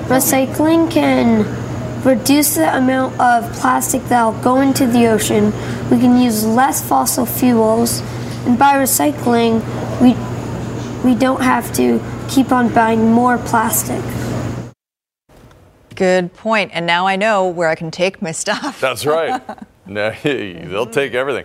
[0.08, 1.44] Recycling can
[2.04, 5.46] reduce the amount of plastic that will go into the ocean.
[5.90, 8.00] We can use less fossil fuels,
[8.46, 9.62] and by recycling,
[10.00, 10.14] we
[11.04, 14.02] we don't have to keep on buying more plastic.
[15.94, 16.70] Good point.
[16.72, 18.80] And now I know where I can take my stuff.
[18.80, 19.42] That's right.
[19.92, 21.44] No, they'll take everything.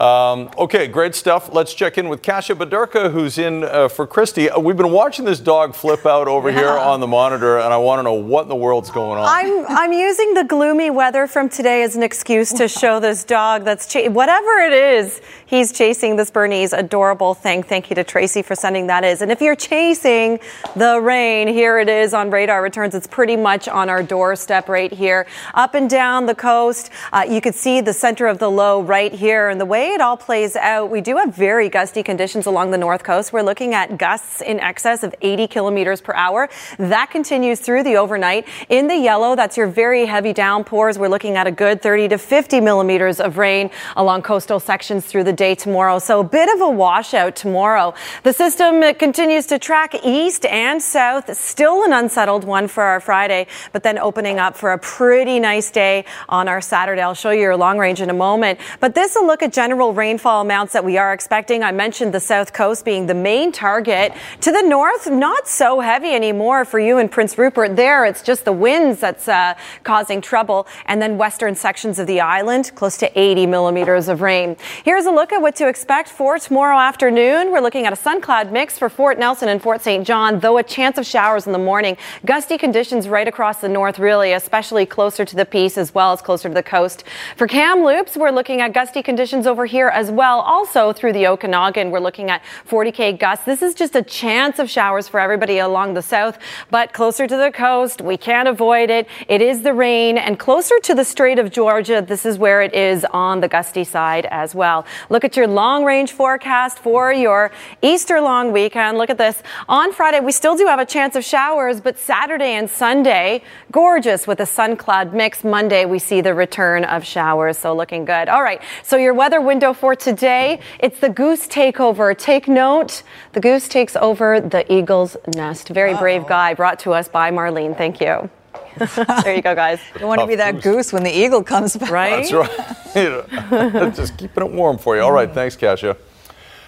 [0.00, 1.52] Um, okay, great stuff.
[1.52, 4.48] Let's check in with Kasia Baderka, who's in uh, for Kristi.
[4.56, 6.58] Uh, we've been watching this dog flip out over Yeah.
[6.58, 9.26] here on the monitor, and I want to know what in the world's going on.
[9.28, 13.64] I'm I'm using the gloomy weather from today as an excuse to show this dog
[13.64, 15.20] that's cha- whatever it is.
[15.46, 17.64] He's chasing this Bernese adorable thing.
[17.64, 19.22] Thank you to Tracy for sending that is.
[19.22, 20.38] And if you're chasing
[20.76, 22.94] the rain, here it is on radar returns.
[22.94, 26.90] It's pretty much on our doorstep right here, up and down the coast.
[27.12, 30.00] Uh, you could see the center of the low right here, and the way it
[30.00, 30.90] all plays out.
[30.90, 33.32] We do have very gusty conditions along the north coast.
[33.32, 36.48] We're looking at gusts in excess of 80 kilometers per hour.
[36.78, 38.46] That continues through the overnight.
[38.68, 40.98] In the yellow, that's your very heavy downpours.
[40.98, 45.24] We're looking at a good 30 to 50 millimeters of rain along coastal sections through
[45.24, 45.98] the day tomorrow.
[45.98, 47.94] So a bit of a washout tomorrow.
[48.22, 51.34] The system continues to track east and south.
[51.36, 55.70] Still an unsettled one for our Friday, but then opening up for a pretty nice
[55.70, 57.00] day on our Saturday.
[57.00, 58.58] I'll show you your long range in a moment.
[58.80, 61.62] But this a look at general rainfall amounts that we are expecting.
[61.62, 64.12] I mentioned the south coast being the main target.
[64.40, 67.76] To the north, not so heavy anymore for you in Prince Rupert.
[67.76, 70.66] There, it's just the winds that's uh, causing trouble.
[70.86, 74.56] And then western sections of the island, close to 80 millimeters of rain.
[74.84, 77.52] Here's a look at what to expect for tomorrow afternoon.
[77.52, 80.04] We're looking at a sun cloud mix for Fort Nelson and Fort St.
[80.04, 81.96] John, though a chance of showers in the morning.
[82.24, 86.20] Gusty conditions right across the north, really, especially closer to the Peace as well as
[86.22, 87.04] closer to the coast.
[87.36, 90.40] For Kamloops, we're looking at gusty conditions over here as well.
[90.40, 93.44] Also through the Okanagan, we're looking at 40k gusts.
[93.44, 96.38] This is just a chance of showers for everybody along the south,
[96.70, 99.06] but closer to the coast, we can't avoid it.
[99.28, 102.72] It is the rain, and closer to the Strait of Georgia, this is where it
[102.72, 104.86] is on the gusty side as well.
[105.10, 107.50] Look at your long range forecast for your
[107.82, 108.96] Easter long weekend.
[108.96, 109.42] Look at this.
[109.68, 114.26] On Friday, we still do have a chance of showers, but Saturday and Sunday, gorgeous
[114.26, 115.44] with a sun cloud mix.
[115.44, 118.28] Monday, we see the return of showers, so looking good.
[118.28, 122.16] All right, so your weather window for today, it's the goose takeover.
[122.16, 123.02] Take note,
[123.32, 125.68] the goose takes over the eagle's nest.
[125.68, 127.76] Very brave guy, brought to us by Marlene.
[127.76, 128.30] Thank you.
[129.24, 129.80] there you go, guys.
[129.98, 131.90] You want to be that goose when the eagle comes back.
[131.90, 132.30] Right?
[132.30, 133.94] That's right.
[133.94, 135.02] Just keeping it warm for you.
[135.02, 135.96] All right, thanks, Kasia.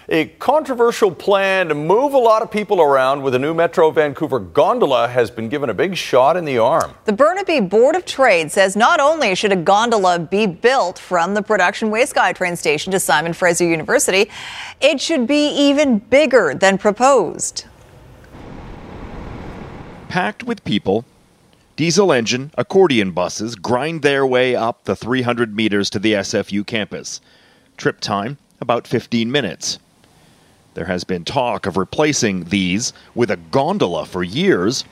[0.07, 4.39] A controversial plan to move a lot of people around with a new Metro Vancouver
[4.39, 6.93] gondola has been given a big shot in the arm.
[7.05, 11.41] The Burnaby Board of Trade says not only should a gondola be built from the
[11.41, 14.29] production waste way SkyTrain station to Simon Fraser University,
[14.79, 17.65] it should be even bigger than proposed.
[20.09, 21.03] Packed with people,
[21.75, 27.21] diesel engine accordion buses grind their way up the 300 meters to the SFU campus.
[27.75, 29.79] Trip time about 15 minutes.
[30.75, 34.83] There has been talk of replacing these with a gondola for years.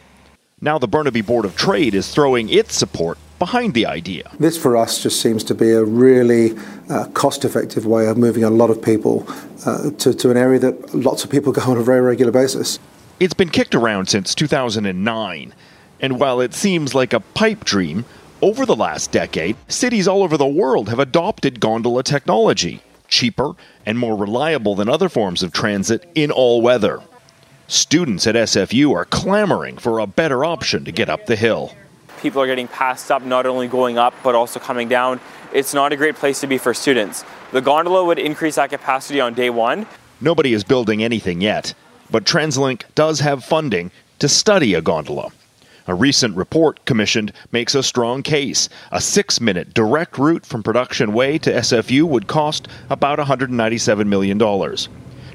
[0.62, 4.32] Now the Burnaby Board of Trade is throwing its support behind the idea.
[4.40, 6.58] This for us just seems to be a really
[6.90, 9.28] uh, cost effective way of moving a lot of people
[9.66, 12.80] uh, to, to an area that lots of people go on a very regular basis.
[13.20, 15.54] It's been kicked around since 2009,
[16.00, 18.06] and while it seems like a pipe dream,
[18.42, 22.82] over the last decade, cities all over the world have adopted gondola technology,
[23.14, 23.54] cheaper
[23.86, 27.02] and more reliable than other forms of transit in all weather.
[27.68, 31.74] Students at SFU are clamoring for a better option to get up the hill.
[32.22, 35.20] People are getting passed up, not only going up, but also coming down.
[35.54, 37.24] It's not a great place to be for students.
[37.52, 39.86] The gondola would increase that capacity on day one.
[40.20, 41.74] Nobody is building anything yet,
[42.10, 45.32] but TransLink does have funding to study a gondola.
[45.88, 48.70] A recent report commissioned makes a strong case.
[48.92, 54.40] A six minute direct route from Production Way to SFU would cost about $197 million.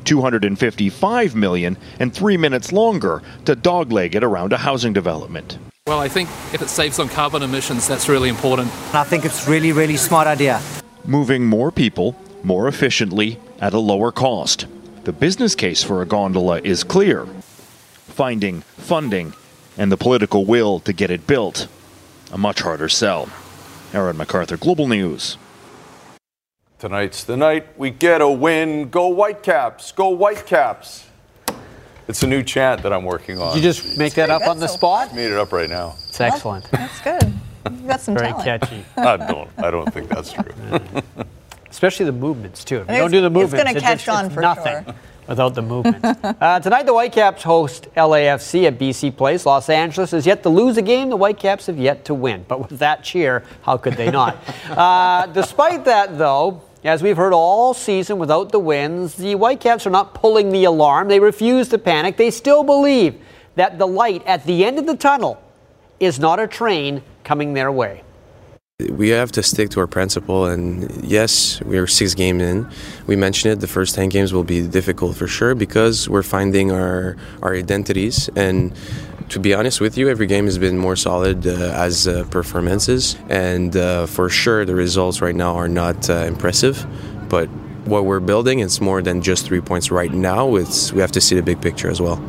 [0.05, 5.59] 255 million and three minutes longer to dogleg it around a housing development.
[5.87, 8.69] Well, I think if it saves on carbon emissions, that's really important.
[8.95, 10.63] I think it's really, really smart idea.
[11.05, 14.67] Moving more people more efficiently at a lower cost.
[15.05, 17.27] The business case for a gondola is clear.
[18.07, 19.33] Finding funding
[19.79, 21.69] and the political will to get it built,
[22.33, 23.31] a much harder sell.
[23.95, 25.39] Aaron McArthur, Global News.
[26.79, 28.91] Tonight's the night we get a win.
[28.91, 29.93] Go Whitecaps!
[29.93, 31.07] Go Whitecaps!
[32.07, 33.55] It's a new chant that I'm working on.
[33.55, 35.15] Did you just make that up on the spot?
[35.15, 35.95] Made it up right now.
[36.09, 36.71] It's excellent.
[36.71, 37.33] That's good.
[37.71, 38.45] You've got some Very talent.
[38.63, 38.85] catchy.
[38.97, 39.51] I don't.
[39.59, 40.53] I don't think that's true.
[41.71, 42.79] Especially the movements too.
[42.81, 44.95] If you don't do the movements, it's movements, gonna catch just- on for nothing sure.
[45.29, 46.05] Without the movement.
[46.41, 49.47] uh, tonight, the Whitecaps host LAFC at BC Place.
[49.47, 51.11] Los Angeles is yet to lose a game.
[51.11, 52.45] The Whitecaps have yet to win.
[52.49, 54.37] But with that cheer, how could they not?
[54.71, 56.63] uh, despite that, though.
[56.85, 61.09] As we've heard all season without the wins, the Whitecaps are not pulling the alarm.
[61.09, 62.17] They refuse to panic.
[62.17, 63.21] They still believe
[63.57, 65.43] that the light at the end of the tunnel
[65.99, 68.05] is not a train coming their way.
[68.87, 72.71] We have to stick to our principle, and yes, we are six games in.
[73.09, 73.59] We mentioned it.
[73.59, 78.31] The first ten games will be difficult for sure because we're finding our our identities.
[78.37, 78.73] And
[79.31, 83.17] to be honest with you, every game has been more solid uh, as uh, performances,
[83.29, 86.87] and uh, for sure the results right now are not uh, impressive.
[87.29, 87.49] But
[87.85, 90.55] what we're building, it's more than just three points right now.
[90.55, 92.23] It's we have to see the big picture as well.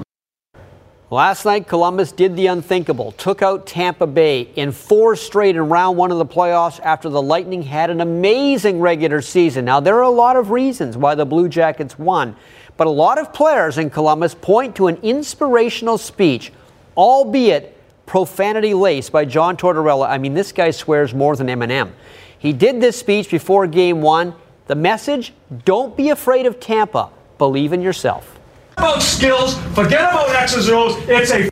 [1.12, 5.98] Last night, Columbus did the unthinkable, took out Tampa Bay in four straight in round
[5.98, 9.66] one of the playoffs after the Lightning had an amazing regular season.
[9.66, 12.36] Now, there are a lot of reasons why the Blue Jackets won,
[12.78, 16.52] but a lot of players in Columbus point to an inspirational speech,
[16.96, 20.08] albeit profanity laced by John Tortorella.
[20.08, 21.92] I mean, this guy swears more than Eminem.
[22.38, 24.36] He did this speech before game one.
[24.68, 25.34] The message
[25.66, 27.10] don't be afraid of Tampa,
[27.40, 28.39] believe in yourself.
[28.80, 30.96] About skills, forget about X's and O's.
[31.10, 31.50] It's a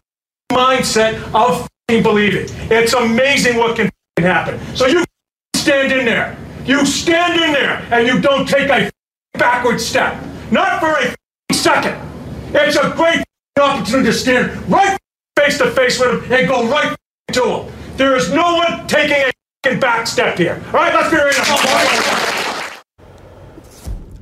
[0.49, 2.47] mindset of believing.
[2.71, 4.57] It's amazing what can happen.
[4.77, 5.03] So you
[5.57, 6.37] stand in there.
[6.65, 8.89] You stand in there and you don't take a
[9.33, 10.23] backward step.
[10.51, 11.99] Not for a second.
[12.55, 13.25] It's a great
[13.59, 14.97] opportunity to stand right
[15.37, 16.95] face to face with him and go right
[17.33, 17.73] to him.
[17.97, 19.29] There is no one taking
[19.65, 20.63] a back step here.
[20.67, 22.36] All right, let's be real.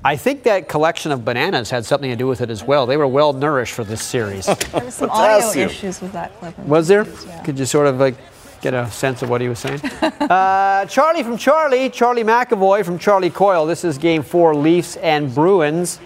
[0.06, 2.86] I think that collection of bananas had something to do with it as well.
[2.86, 4.46] They were well nourished for this series.
[4.46, 6.60] There was some audio issues with that clip.
[6.60, 7.06] Was there?
[7.44, 8.14] Could you sort of like
[8.62, 9.82] get a sense of what he was saying?
[10.04, 13.66] uh, Charlie from Charlie, Charlie McAvoy from Charlie Coyle.
[13.66, 16.00] This is game four, Leafs and Bruins.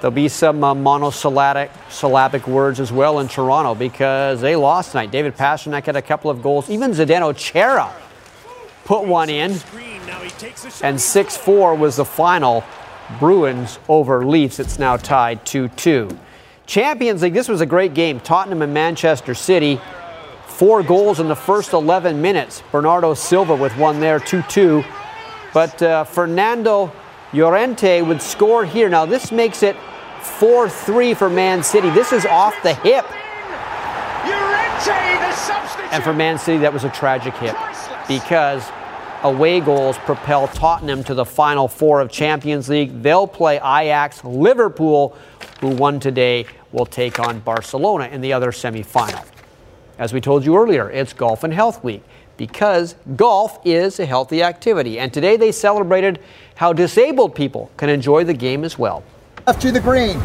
[0.00, 5.12] There'll be some uh, monosyllabic syllabic words as well in Toronto because they lost tonight.
[5.12, 6.68] David Pastrnak had a couple of goals.
[6.68, 7.92] Even Zdeno Chara
[8.84, 9.56] put one in.
[10.82, 12.64] And 6 4 was the final.
[13.18, 14.58] Bruins over Leafs.
[14.58, 16.18] It's now tied 2 2.
[16.66, 18.18] Champions League, this was a great game.
[18.20, 19.80] Tottenham and Manchester City.
[20.46, 22.62] Four goals in the first 11 minutes.
[22.72, 24.84] Bernardo Silva with one there, 2 2.
[25.52, 26.92] But uh, Fernando
[27.32, 28.88] Llorente would score here.
[28.88, 29.76] Now, this makes it
[30.22, 31.90] 4 3 for Man City.
[31.90, 33.04] This is off the hip.
[35.92, 37.54] And for Man City, that was a tragic hit
[38.08, 38.64] because
[39.22, 43.02] away goals propel Tottenham to the final four of Champions League.
[43.02, 44.24] They'll play Ajax.
[44.24, 45.16] Liverpool,
[45.60, 49.24] who won today, will take on Barcelona in the other semifinal.
[49.98, 52.02] As we told you earlier, it's Golf and Health Week
[52.36, 54.98] because golf is a healthy activity.
[54.98, 56.20] And today they celebrated
[56.54, 59.02] how disabled people can enjoy the game as well.
[59.46, 60.20] Left to the green.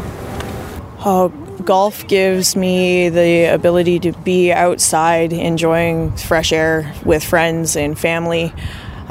[1.04, 1.30] Oh,
[1.64, 8.52] golf gives me the ability to be outside enjoying fresh air with friends and family.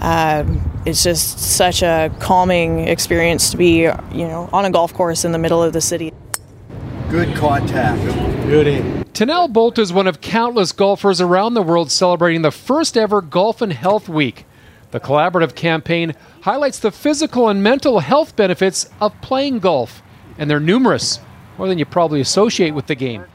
[0.02, 3.92] Um, it's just such a calming experience to be, you
[4.28, 6.12] know, on a golf course in the middle of the city.
[7.10, 8.02] Good contact.
[8.48, 8.80] Beauty.
[9.14, 13.62] Tanel Bolt is one of countless golfers around the world celebrating the first ever Golf
[13.62, 14.46] and Health Week.
[14.92, 20.02] The collaborative campaign highlights the physical and mental health benefits of playing golf,
[20.38, 21.20] and they're numerous,
[21.58, 23.26] more than you probably associate with the game.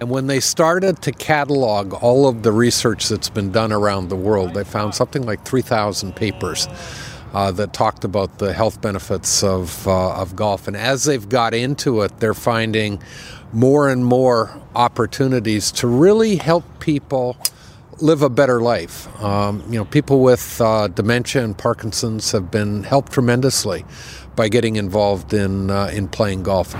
[0.00, 4.16] And when they started to catalog all of the research that's been done around the
[4.16, 6.68] world, they found something like 3,000 papers
[7.32, 10.68] uh, that talked about the health benefits of, uh, of golf.
[10.68, 13.02] And as they've got into it, they're finding
[13.52, 17.36] more and more opportunities to really help people
[18.00, 19.08] live a better life.
[19.22, 23.84] Um, you know, people with uh, dementia and Parkinson's have been helped tremendously
[24.34, 26.74] by getting involved in uh, in playing golf.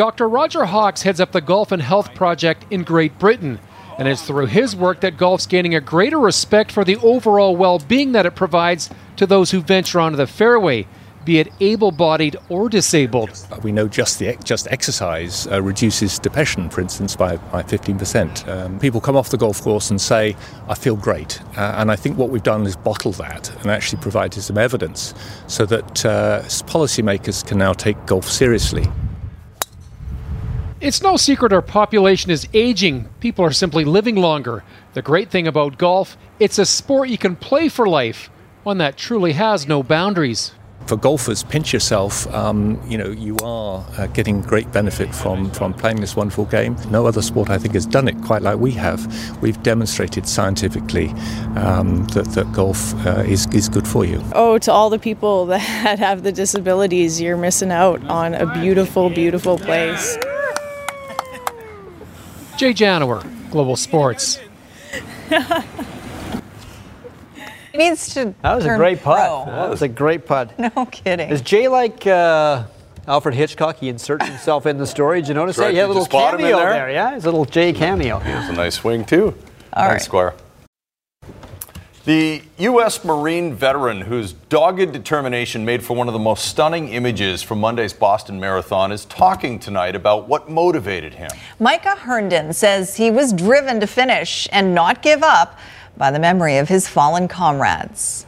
[0.00, 0.30] Dr.
[0.30, 3.58] Roger Hawkes heads up the Golf and Health Project in Great Britain,
[3.98, 8.12] and it's through his work that golf's gaining a greater respect for the overall well-being
[8.12, 10.86] that it provides to those who venture onto the fairway
[11.26, 13.46] be it able-bodied or disabled.
[13.62, 18.48] We know just the just exercise uh, reduces depression, for instance, by, by 15%.
[18.48, 20.34] Um, people come off the golf course and say,
[20.66, 24.00] "I feel great," uh, and I think what we've done is bottle that and actually
[24.00, 25.12] provided some evidence
[25.46, 28.86] so that uh, policymakers can now take golf seriously.
[30.80, 33.06] It's no secret our population is aging.
[33.20, 34.64] People are simply living longer.
[34.94, 38.30] The great thing about golf, it's a sport you can play for life,
[38.62, 40.52] one that truly has no boundaries
[40.86, 42.26] for golfers, pinch yourself.
[42.34, 46.76] Um, you know, you are uh, getting great benefit from, from playing this wonderful game.
[46.90, 49.40] No other sport, I think, has done it quite like we have.
[49.40, 51.10] We've demonstrated scientifically
[51.56, 54.20] um, that, that golf uh, is, is good for you.
[54.32, 59.10] Oh, to all the people that have the disabilities, you're missing out on a beautiful,
[59.10, 60.18] beautiful place.
[62.56, 64.38] Jay Janower, Global Sports.
[67.72, 68.34] He needs to.
[68.42, 69.16] That was a turn great putt.
[69.44, 69.44] pro.
[69.54, 70.58] That was a great putt.
[70.76, 71.30] No kidding.
[71.30, 72.64] Is Jay like uh,
[73.06, 73.76] Alfred Hitchcock?
[73.78, 75.20] He inserts himself in the story.
[75.20, 75.72] Did you notice Right, that?
[75.72, 76.72] He had a you little spot him in cameo there?
[76.72, 76.90] there.
[76.90, 78.18] Yeah, his little Jay cameo.
[78.24, 79.26] It's a nice swing, too.
[79.72, 80.02] All nice right.
[80.02, 80.34] square.
[82.10, 83.04] The U.S.
[83.04, 87.92] Marine veteran whose dogged determination made for one of the most stunning images from Monday's
[87.92, 91.30] Boston Marathon is talking tonight about what motivated him.
[91.60, 95.56] Micah Herndon says he was driven to finish and not give up
[95.96, 98.26] by the memory of his fallen comrades.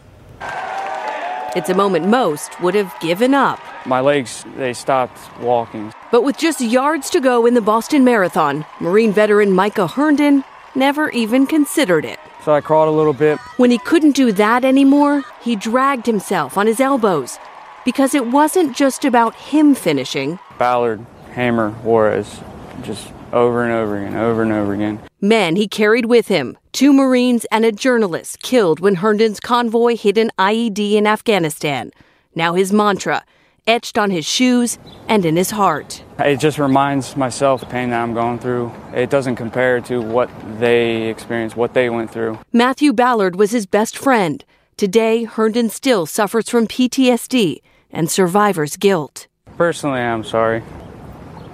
[1.57, 3.59] It's a moment most would have given up.
[3.85, 5.93] My legs, they stopped walking.
[6.13, 10.45] But with just yards to go in the Boston Marathon, Marine veteran Micah Herndon
[10.77, 12.21] never even considered it.
[12.45, 13.39] So I crawled a little bit.
[13.57, 17.39] When he couldn't do that anymore, he dragged himself on his elbows
[17.85, 20.39] because it wasn't just about him finishing.
[20.59, 22.41] Ballard, Hamer, Juarez,
[22.83, 25.01] just over and over again, over and over again.
[25.21, 30.19] Men he carried with him Two Marines and a journalist killed when Herndon's convoy hit
[30.19, 31.91] an IED in Afghanistan.
[32.35, 33.25] Now his mantra,
[33.67, 36.03] etched on his shoes and in his heart.
[36.19, 38.73] It just reminds myself the pain that I'm going through.
[38.95, 42.39] It doesn't compare to what they experienced, what they went through.
[42.53, 44.45] Matthew Ballard was his best friend.
[44.77, 47.61] Today, Herndon still suffers from PTSD
[47.91, 49.27] and survivor's guilt.
[49.57, 50.63] Personally, I'm sorry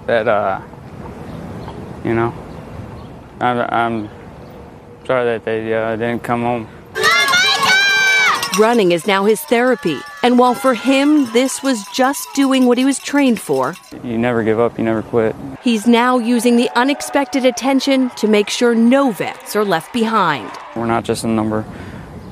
[0.07, 0.61] that, uh,
[2.03, 2.33] you know,
[3.39, 4.09] I'm, I'm
[5.05, 6.67] sorry that they uh, didn't come home.
[8.59, 12.83] Running is now his therapy, and while for him this was just doing what he
[12.83, 15.33] was trained for, You never give up, you never quit.
[15.63, 20.51] he's now using the unexpected attention to make sure no vets are left behind.
[20.75, 21.63] We're not just a number.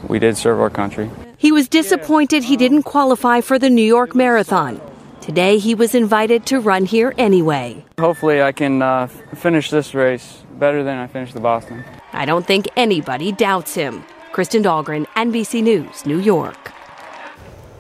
[0.10, 1.10] We did serve our country.
[1.38, 4.82] He was disappointed he didn't qualify for the New York Marathon.
[5.22, 7.86] Today he was invited to run here anyway.
[8.00, 11.86] Hopefully, I can uh, finish this race better than I finished the Boston.
[12.12, 14.04] I don't think anybody doubts him.
[14.38, 16.72] Kristen Dahlgren, NBC News, New York.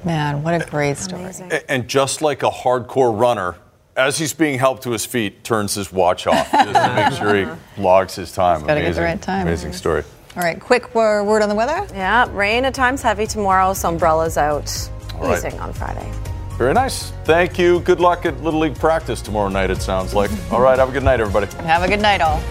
[0.03, 1.26] Man, what a great story.
[1.51, 3.58] A- And just like a hardcore runner,
[3.95, 7.36] as he's being helped to his feet, turns his watch off just to make sure
[7.36, 7.45] he
[7.80, 8.62] logs his time.
[8.62, 9.41] gotta get the Amazing, right time.
[9.45, 10.03] Amazing story.
[10.36, 11.86] All right, quick word on the weather.
[11.93, 14.89] Yeah, rain at times heavy tomorrow, so umbrellas out.
[15.14, 15.38] All right.
[15.38, 16.12] Easing on Friday.
[16.58, 17.12] Very nice.
[17.24, 17.82] Thank you.
[17.82, 20.32] Good luck at Little League practice tomorrow night, it sounds like.
[20.51, 21.45] All right, have a good night, everybody.
[21.68, 22.41] Have a good night, all.